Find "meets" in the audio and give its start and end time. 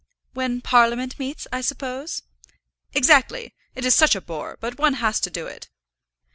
1.19-1.45